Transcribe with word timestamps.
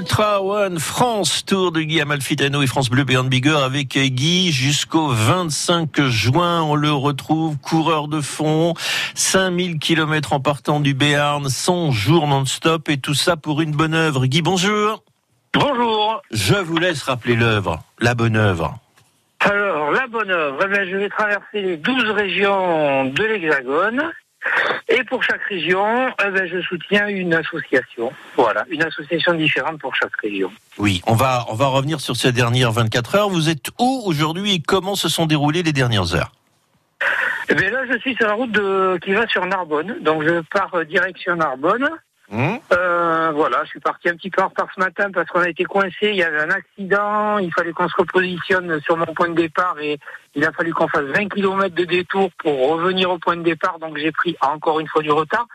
Ultra 0.00 0.42
One 0.42 0.78
France 0.78 1.44
Tour 1.44 1.72
de 1.72 1.82
Guy 1.82 2.00
Amalfitano 2.00 2.62
et 2.62 2.66
France 2.66 2.88
Bleu 2.88 3.04
Béarn 3.04 3.28
Bigger 3.28 3.58
avec 3.62 3.98
Guy 3.98 4.50
jusqu'au 4.50 5.08
25 5.08 6.06
juin. 6.06 6.62
On 6.62 6.74
le 6.74 6.90
retrouve 6.90 7.58
coureur 7.58 8.08
de 8.08 8.22
fond, 8.22 8.72
5000 9.14 9.78
km 9.78 10.32
en 10.32 10.40
partant 10.40 10.80
du 10.80 10.94
Béarn, 10.94 11.50
100 11.50 11.90
jours 11.90 12.26
non-stop 12.26 12.88
et 12.88 12.96
tout 12.96 13.12
ça 13.12 13.36
pour 13.36 13.60
une 13.60 13.72
bonne 13.72 13.92
œuvre. 13.92 14.24
Guy, 14.24 14.40
bonjour. 14.40 15.04
Bonjour. 15.52 16.22
Je 16.30 16.54
vous 16.54 16.78
laisse 16.78 17.02
rappeler 17.02 17.36
l'œuvre, 17.36 17.82
la 17.98 18.14
bonne 18.14 18.36
œuvre. 18.36 18.78
Alors, 19.40 19.90
la 19.90 20.06
bonne 20.06 20.30
œuvre, 20.30 20.64
eh 20.64 20.90
je 20.90 20.96
vais 20.96 21.10
traverser 21.10 21.60
les 21.60 21.76
12 21.76 22.10
régions 22.12 23.04
de 23.04 23.22
l'Hexagone. 23.22 24.10
Et 24.88 25.04
pour 25.04 25.22
chaque 25.22 25.42
région, 25.42 26.08
eh 26.24 26.30
bien, 26.30 26.46
je 26.46 26.60
soutiens 26.62 27.08
une 27.08 27.34
association. 27.34 28.12
Voilà, 28.36 28.64
une 28.70 28.82
association 28.82 29.34
différente 29.34 29.78
pour 29.78 29.94
chaque 29.94 30.16
région. 30.22 30.50
Oui, 30.78 31.02
on 31.06 31.14
va, 31.14 31.44
on 31.48 31.54
va 31.54 31.66
revenir 31.66 32.00
sur 32.00 32.16
ces 32.16 32.32
dernières 32.32 32.72
24 32.72 33.14
heures. 33.14 33.28
Vous 33.28 33.48
êtes 33.50 33.70
où 33.78 34.02
aujourd'hui 34.04 34.54
et 34.54 34.60
comment 34.60 34.96
se 34.96 35.08
sont 35.08 35.26
déroulées 35.26 35.62
les 35.62 35.72
dernières 35.72 36.14
heures? 36.14 36.32
Eh 37.48 37.54
bien, 37.54 37.70
là, 37.70 37.80
je 37.90 37.98
suis 37.98 38.14
sur 38.14 38.26
la 38.26 38.34
route 38.34 38.52
de, 38.52 38.98
qui 39.02 39.12
va 39.12 39.26
sur 39.26 39.44
Narbonne. 39.44 39.96
Donc, 40.02 40.22
je 40.22 40.40
pars 40.52 40.74
euh, 40.74 40.84
direction 40.84 41.36
Narbonne. 41.36 41.88
Hum? 42.32 42.58
Euh, 42.72 42.99
voilà, 43.50 43.64
je 43.64 43.70
suis 43.70 43.80
parti 43.80 44.08
un 44.08 44.14
petit 44.14 44.30
peu 44.30 44.42
en 44.42 44.48
retard 44.48 44.68
ce 44.72 44.80
matin 44.80 45.10
parce 45.10 45.28
qu'on 45.28 45.40
a 45.40 45.48
été 45.48 45.64
coincé. 45.64 46.10
Il 46.10 46.14
y 46.14 46.22
avait 46.22 46.40
un 46.40 46.50
accident. 46.50 47.38
Il 47.38 47.52
fallait 47.52 47.72
qu'on 47.72 47.88
se 47.88 47.96
repositionne 47.96 48.80
sur 48.80 48.96
mon 48.96 49.06
point 49.06 49.28
de 49.28 49.34
départ 49.34 49.76
et 49.80 49.98
il 50.36 50.44
a 50.44 50.52
fallu 50.52 50.72
qu'on 50.72 50.86
fasse 50.86 51.06
20 51.06 51.28
km 51.28 51.74
de 51.74 51.84
détour 51.84 52.30
pour 52.38 52.70
revenir 52.70 53.10
au 53.10 53.18
point 53.18 53.36
de 53.36 53.42
départ. 53.42 53.80
Donc 53.80 53.98
j'ai 53.98 54.12
pris 54.12 54.36
encore 54.40 54.78
une 54.78 54.86
fois 54.86 55.02
du 55.02 55.10
retard. 55.10 55.46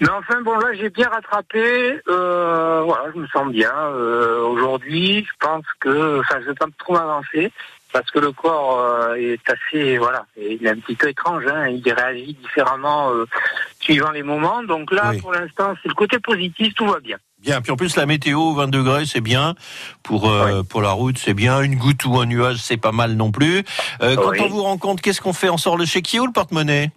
Mais 0.00 0.08
enfin 0.08 0.40
bon 0.40 0.56
là 0.58 0.72
j'ai 0.72 0.88
bien 0.88 1.08
rattrapé. 1.08 2.00
Euh, 2.08 2.82
voilà, 2.82 3.12
je 3.14 3.20
me 3.20 3.26
sens 3.26 3.52
bien 3.52 3.74
euh, 3.74 4.40
aujourd'hui. 4.40 5.26
Je 5.26 5.46
pense 5.46 5.64
que, 5.78 6.20
enfin, 6.20 6.40
je 6.40 6.46
vais 6.46 6.54
pas 6.54 6.66
trop 6.78 6.94
m'avancer 6.94 7.52
parce 7.92 8.10
que 8.10 8.18
le 8.18 8.32
corps 8.32 8.80
euh, 8.80 9.14
est 9.14 9.40
assez, 9.48 9.96
voilà, 9.96 10.26
il 10.36 10.66
est 10.66 10.70
un 10.70 10.78
petit 10.78 10.96
peu 10.96 11.08
étrange. 11.08 11.44
Hein, 11.46 11.68
il 11.68 11.92
réagit 11.92 12.34
différemment 12.34 13.12
euh, 13.12 13.26
suivant 13.86 14.10
les 14.10 14.22
moments. 14.22 14.62
Donc 14.64 14.92
là, 14.92 15.10
Oui. 15.12 15.20
pour 15.20 15.32
l'instant, 15.32 15.74
c'est 15.82 15.88
le 15.88 15.94
côté 15.94 16.18
positif, 16.18 16.74
tout 16.74 16.86
va 16.86 17.00
bien. 17.00 17.16
Bien, 17.40 17.60
puis 17.60 17.70
en 17.70 17.76
plus 17.76 17.96
la 17.96 18.06
météo, 18.06 18.52
20 18.54 18.68
degrés, 18.68 19.04
c'est 19.06 19.20
bien. 19.20 19.54
Pour 20.02 20.28
euh, 20.28 20.62
pour 20.64 20.82
la 20.82 20.90
route, 20.90 21.18
c'est 21.18 21.34
bien. 21.34 21.60
Une 21.62 21.76
goutte 21.76 22.04
ou 22.04 22.18
un 22.18 22.26
nuage, 22.26 22.56
c'est 22.56 22.76
pas 22.78 22.92
mal 22.92 23.12
non 23.14 23.30
plus. 23.30 23.62
Euh, 24.02 24.16
quand 24.16 24.30
Oui. 24.30 24.38
on 24.40 24.48
vous 24.48 24.62
rencontre, 24.62 25.02
qu'est-ce 25.02 25.20
qu'on 25.20 25.32
fait? 25.32 25.48
On 25.48 25.58
sort 25.58 25.76
le 25.76 25.84
chéquier 25.84 26.18
ou 26.20 26.26
le 26.26 26.32
porte-monnaie? 26.32 26.90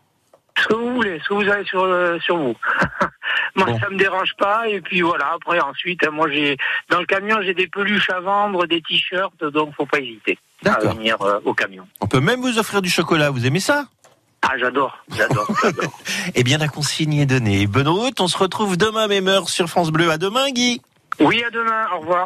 Ce 0.59 0.67
que 0.67 0.73
vous 0.73 0.93
voulez, 0.95 1.19
ce 1.23 1.29
que 1.29 1.33
vous 1.35 1.47
avez 1.47 1.63
sur, 1.65 1.83
euh, 1.83 2.17
sur 2.19 2.37
vous. 2.37 2.55
moi, 3.55 3.67
Bon. 3.67 3.79
ça 3.79 3.89
me 3.89 3.97
dérange 3.97 4.33
pas. 4.37 4.67
Et 4.67 4.81
puis 4.81 5.01
voilà, 5.01 5.31
après, 5.35 5.59
ensuite, 5.59 6.05
moi, 6.11 6.27
j'ai 6.31 6.57
dans 6.89 6.99
le 6.99 7.05
camion, 7.05 7.37
j'ai 7.43 7.53
des 7.53 7.67
peluches 7.67 8.09
à 8.09 8.19
vendre, 8.19 8.65
des 8.65 8.81
t-shirts, 8.81 9.43
donc 9.43 9.73
faut 9.75 9.85
pas 9.85 9.99
hésiter 9.99 10.37
à 10.65 10.79
venir 10.79 11.15
au 11.45 11.53
camion. 11.53 11.87
On 12.01 12.07
peut 12.07 12.19
même 12.19 12.41
vous 12.41 12.57
offrir 12.57 12.81
du 12.81 12.89
chocolat. 12.89 13.29
Vous 13.29 13.45
aimez 13.45 13.61
ça? 13.61 13.85
Ah, 14.41 14.57
j'adore, 14.57 14.97
j'adore, 15.15 15.47
j'adore. 15.63 15.99
Eh 16.35 16.43
bien, 16.43 16.57
la 16.57 16.67
consigne 16.67 17.15
est 17.15 17.25
donnée. 17.25 17.67
Bonne 17.67 17.87
route. 17.87 18.19
On 18.21 18.27
se 18.27 18.37
retrouve 18.37 18.77
demain 18.77 19.07
même 19.07 19.27
heure 19.27 19.49
sur 19.49 19.67
France 19.67 19.91
Bleu. 19.91 20.09
À 20.11 20.17
demain, 20.17 20.49
Guy. 20.51 20.81
Oui, 21.19 21.43
à 21.43 21.49
demain. 21.49 21.85
Au 21.93 21.99
revoir. 21.99 22.17